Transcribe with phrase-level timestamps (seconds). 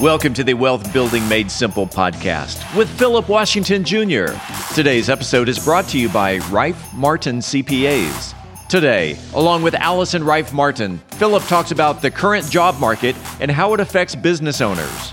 [0.00, 4.28] Welcome to the Wealth Building Made Simple podcast with Philip Washington Jr.
[4.74, 8.34] Today's episode is brought to you by Rife Martin CPAs.
[8.70, 13.74] Today, along with Allison Rife Martin, Philip talks about the current job market and how
[13.74, 15.12] it affects business owners.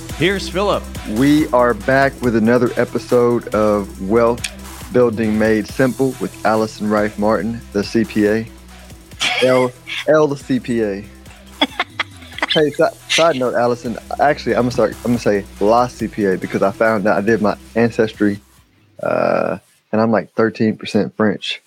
[0.21, 0.83] Here's Philip.
[1.17, 7.59] We are back with another episode of Wealth Building Made Simple with Allison Rife Martin,
[7.73, 8.47] the CPA.
[9.41, 9.71] L,
[10.07, 11.07] L the CPA.
[12.53, 13.97] hey, side, side note, Allison.
[14.19, 14.95] Actually, I'm gonna start.
[14.97, 18.39] I'm gonna say La CPA because I found out I did my ancestry,
[19.01, 19.57] uh,
[19.91, 21.63] and I'm like 13% French.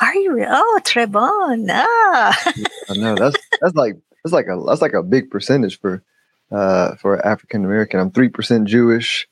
[0.00, 0.48] Are you real?
[0.50, 1.68] Oh, très bon.
[1.70, 2.52] Ah.
[2.90, 3.94] I know that's that's like
[4.24, 6.02] that's like a that's like a big percentage for
[6.50, 8.00] uh, for African American.
[8.00, 9.28] I'm three percent Jewish,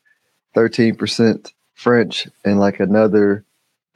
[0.54, 3.44] thirteen percent French, and like another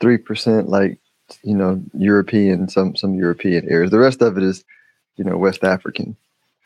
[0.01, 0.99] three percent like
[1.43, 3.91] you know European, some some European areas.
[3.91, 4.65] The rest of it is
[5.17, 6.17] you know West African.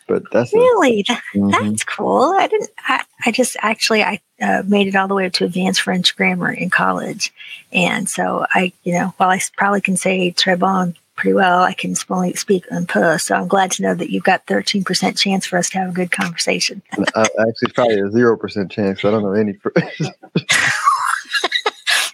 [0.06, 1.50] But that's really a, that, mm-hmm.
[1.50, 2.34] that's cool.
[2.38, 2.70] I didn't.
[2.78, 6.14] I, I just actually I uh, made it all the way up to advanced French
[6.14, 7.32] grammar in college,
[7.72, 11.62] and so I you know while I probably can say très bon pretty well.
[11.62, 13.18] I can only speak un peu.
[13.18, 15.92] So I'm glad to know that you've got 13% chance for us to have a
[15.92, 16.82] good conversation.
[17.14, 19.04] uh, actually, probably a 0% chance.
[19.04, 19.58] I don't know any.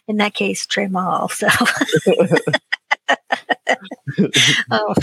[0.08, 1.28] In that case, Trey Mall.
[1.28, 1.48] So.
[4.70, 4.94] oh.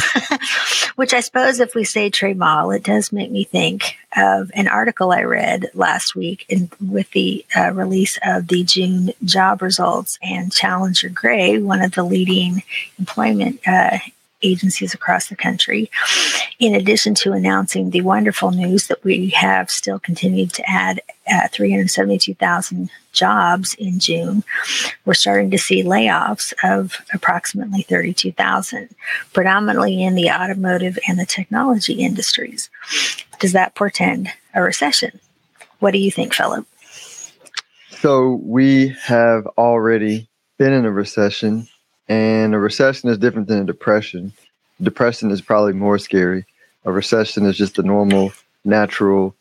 [0.95, 4.67] Which I suppose if we say Trey Mall, it does make me think of an
[4.67, 10.17] article I read last week in, with the uh, release of the June job results
[10.21, 12.63] and Challenger Gray, one of the leading
[12.97, 13.99] employment uh,
[14.41, 15.89] agencies across the country,
[16.59, 21.47] in addition to announcing the wonderful news that we have still continued to add uh,
[21.51, 24.43] 372,000 jobs in June,
[25.05, 28.89] we're starting to see layoffs of approximately 32,000,
[29.33, 32.69] predominantly in the automotive and the technology industries.
[33.39, 35.19] Does that portend a recession?
[35.79, 36.65] What do you think, Philip?
[37.99, 41.67] So, we have already been in a recession
[42.07, 44.31] and a recession is different than a depression.
[44.81, 46.45] Depression is probably more scary.
[46.85, 48.31] A recession is just the normal,
[48.63, 49.35] natural,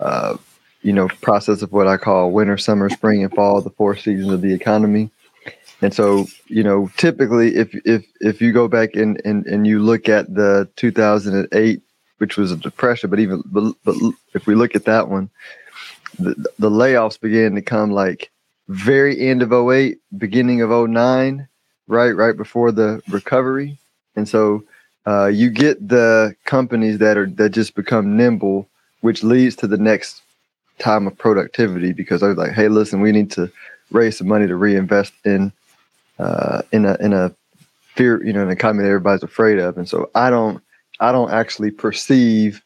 [0.00, 0.36] uh,
[0.82, 4.32] you know, process of what I call winter, summer, spring, and fall, the four seasons
[4.32, 5.10] of the economy.
[5.82, 9.78] And so, you know, typically, if if if you go back and and, and you
[9.78, 11.80] look at the 2008,
[12.18, 13.96] which was a depression, but even but, but
[14.34, 15.30] if we look at that one,
[16.18, 18.30] the, the layoffs began to come like
[18.68, 21.48] very end of 08, beginning of 09
[21.90, 23.76] right right before the recovery,
[24.16, 24.62] and so
[25.06, 28.68] uh, you get the companies that are that just become nimble,
[29.00, 30.22] which leads to the next
[30.78, 33.50] time of productivity because they're like, hey, listen, we need to
[33.90, 35.52] raise some money to reinvest in
[36.18, 37.34] uh, in a in a
[37.94, 40.62] fear, you know, an economy that everybody's afraid of, and so I don't
[41.00, 42.62] I don't actually perceive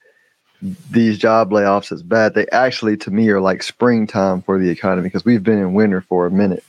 [0.90, 2.34] these job layoffs as bad.
[2.34, 6.00] They actually, to me, are like springtime for the economy because we've been in winter
[6.00, 6.64] for a minute.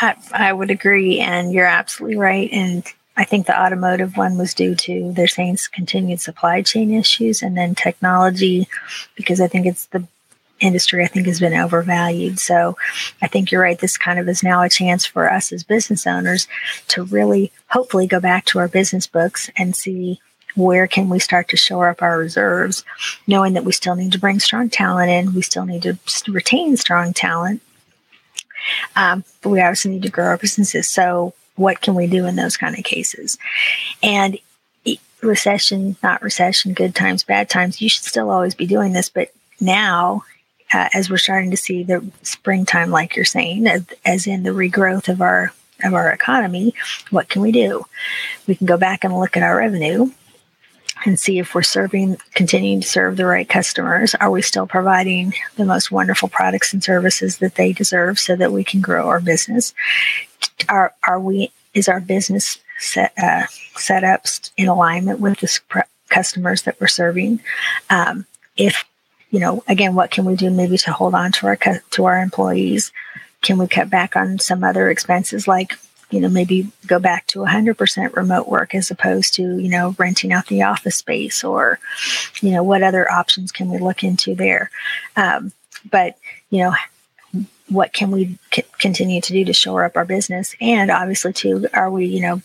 [0.00, 2.50] I, I would agree, and you're absolutely right.
[2.52, 2.84] And
[3.16, 7.56] I think the automotive one was due to they're saying continued supply chain issues, and
[7.56, 8.68] then technology,
[9.14, 10.06] because I think it's the
[10.60, 12.38] industry I think has been overvalued.
[12.38, 12.76] So
[13.20, 13.78] I think you're right.
[13.78, 16.48] This kind of is now a chance for us as business owners
[16.88, 20.20] to really hopefully go back to our business books and see
[20.54, 22.82] where can we start to shore up our reserves,
[23.26, 25.98] knowing that we still need to bring strong talent in, we still need to
[26.28, 27.60] retain strong talent,
[28.94, 30.88] um, but we obviously need to grow our businesses.
[30.88, 33.38] So, what can we do in those kind of cases?
[34.02, 34.38] And
[35.22, 39.08] recession, not recession, good times, bad times, you should still always be doing this.
[39.08, 40.24] But now,
[40.72, 44.50] uh, as we're starting to see the springtime, like you're saying, as, as in the
[44.50, 45.52] regrowth of our
[45.84, 46.74] of our economy,
[47.10, 47.84] what can we do?
[48.46, 50.10] We can go back and look at our revenue
[51.06, 54.14] and see if we're serving, continuing to serve the right customers.
[54.16, 58.52] Are we still providing the most wonderful products and services that they deserve so that
[58.52, 59.72] we can grow our business?
[60.68, 63.44] Are, are we, is our business set, uh,
[63.76, 64.26] set up
[64.56, 67.40] in alignment with the customers that we're serving?
[67.88, 68.26] Um,
[68.56, 68.84] if,
[69.30, 71.56] you know, again, what can we do maybe to hold on to our,
[71.90, 72.92] to our employees?
[73.42, 75.78] Can we cut back on some other expenses like
[76.10, 80.32] you know, maybe go back to 100% remote work as opposed to, you know, renting
[80.32, 81.78] out the office space or,
[82.40, 84.70] you know, what other options can we look into there?
[85.16, 85.52] Um,
[85.90, 86.16] but,
[86.50, 86.74] you know,
[87.68, 90.54] what can we c- continue to do to shore up our business?
[90.60, 92.42] And obviously, too, are we, you know,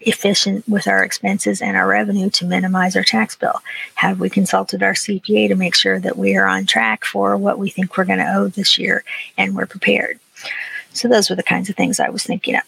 [0.00, 3.60] efficient with our expenses and our revenue to minimize our tax bill?
[3.96, 7.58] Have we consulted our CPA to make sure that we are on track for what
[7.58, 9.04] we think we're going to owe this year
[9.36, 10.18] and we're prepared?
[10.92, 12.62] So those were the kinds of things I was thinking of.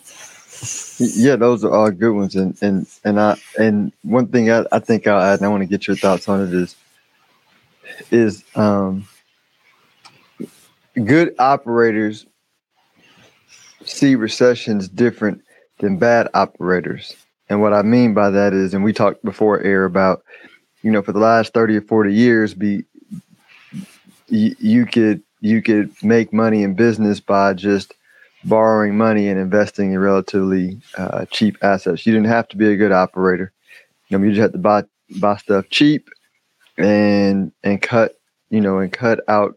[0.99, 4.79] Yeah, those are all good ones, and and and I and one thing I, I
[4.79, 6.77] think I'll add, and I want to get your thoughts on it is
[8.11, 9.07] is um,
[11.05, 12.27] good operators
[13.85, 15.43] see recessions different
[15.81, 17.17] than bad operators.
[17.49, 20.25] And what I mean by that is, and we talked before air about,
[20.83, 22.85] you know, for the last 30 or 40 years, be
[24.29, 27.93] you, you could you could make money in business by just
[28.45, 32.07] borrowing money and investing in relatively uh, cheap assets.
[32.07, 33.53] You didn't have to be a good operator.
[34.09, 34.85] You know, you just had to buy
[35.21, 36.09] buy stuff cheap
[36.77, 38.17] and and cut
[38.51, 39.57] you know and cut out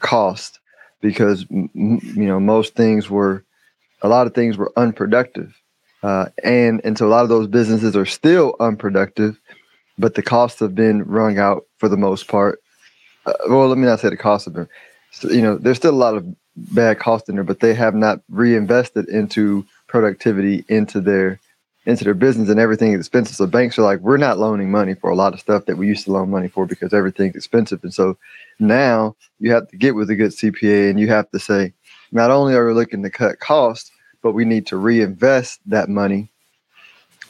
[0.00, 0.60] cost
[1.00, 1.68] because you
[2.14, 3.44] know most things were
[4.02, 5.54] a lot of things were unproductive
[6.02, 9.38] uh, and and so a lot of those businesses are still unproductive
[9.98, 12.60] but the costs have been wrung out for the most part
[13.26, 14.68] uh, well let me not say the cost of them
[15.12, 17.94] so, you know there's still a lot of bad cost in there but they have
[17.94, 21.38] not reinvested into productivity into their
[21.84, 23.36] into their business and everything is expensive.
[23.36, 25.86] So banks are like, we're not loaning money for a lot of stuff that we
[25.86, 27.78] used to loan money for because everything's expensive.
[27.84, 28.18] And so
[28.58, 31.72] now you have to get with a good CPA and you have to say,
[32.10, 36.28] not only are we looking to cut costs, but we need to reinvest that money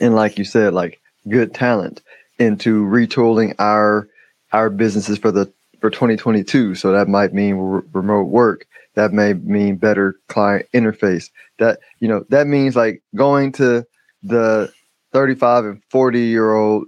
[0.00, 2.02] and like you said, like good talent
[2.38, 4.08] into retooling our
[4.52, 6.74] our businesses for the for 2022.
[6.74, 8.66] So that might mean re- remote work.
[8.96, 11.30] That may mean better client interface.
[11.58, 13.86] That you know that means like going to
[14.22, 14.72] the
[15.12, 16.86] 35 and 40 year old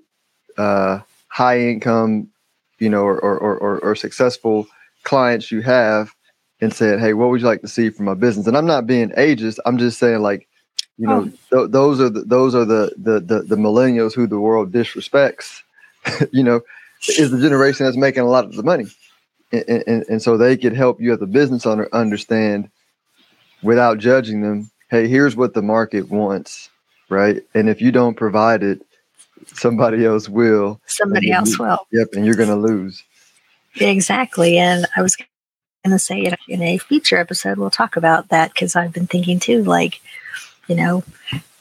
[0.58, 2.28] uh, high income,
[2.78, 4.66] you know, or, or, or, or successful
[5.04, 6.12] clients you have
[6.60, 8.46] and said, Hey, what would you like to see from my business?
[8.46, 9.58] And I'm not being ageist.
[9.64, 10.48] I'm just saying like,
[10.98, 11.60] you know, oh.
[11.60, 15.62] th- those are the, those are the, the, the, the millennials who the world disrespects,
[16.32, 16.60] you know,
[17.08, 18.86] is the generation that's making a lot of the money.
[19.52, 22.70] And, and, and so they could help you as a business owner understand
[23.62, 24.70] without judging them.
[24.90, 26.70] Hey, here's what the market wants
[27.08, 27.42] right?
[27.54, 28.80] And if you don't provide it,
[29.46, 30.80] somebody else will.
[30.86, 31.86] Somebody else will.
[31.92, 33.02] Yep, and you're going to lose.
[33.76, 34.58] Exactly.
[34.58, 35.28] And I was going
[35.90, 39.62] to say in a future episode, we'll talk about that because I've been thinking too,
[39.62, 40.00] like,
[40.66, 41.04] you know,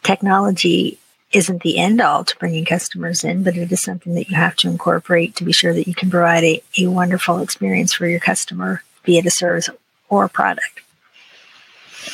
[0.04, 0.98] technology
[1.33, 4.56] isn't the end all to bringing customers in, but it is something that you have
[4.56, 8.19] to incorporate to be sure that you can provide a, a wonderful experience for your
[8.19, 9.69] customer, be it a service
[10.09, 10.81] or a product.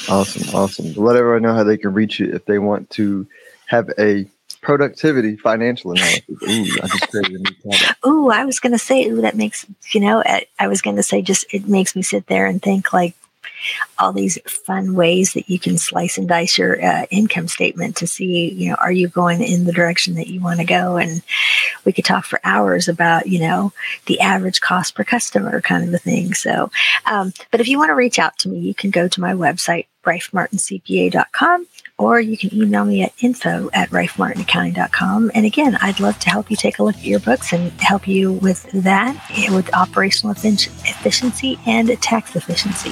[0.09, 0.93] Awesome, awesome.
[0.95, 3.27] Let everyone know how they can reach you if they want to
[3.67, 4.25] have a
[4.61, 6.23] productivity financial analysis.
[6.29, 7.97] Ooh, I just created a new topic.
[8.07, 10.95] Ooh, I was going to say, ooh, that makes, you know, I, I was going
[10.95, 13.13] to say just, it makes me sit there and think like,
[13.97, 18.07] all these fun ways that you can slice and dice your uh, income statement to
[18.07, 20.97] see, you know, are you going in the direction that you want to go?
[20.97, 21.21] And
[21.85, 23.73] we could talk for hours about, you know,
[24.05, 26.33] the average cost per customer kind of a thing.
[26.33, 26.71] So,
[27.05, 29.33] um, but if you want to reach out to me, you can go to my
[29.33, 31.67] website, rifemartincpa.com
[31.97, 35.31] or you can email me at info at rifemartinaccounting.com.
[35.33, 38.07] And again, I'd love to help you take a look at your books and help
[38.07, 39.15] you with that,
[39.49, 42.91] with operational efficiency and tax efficiency.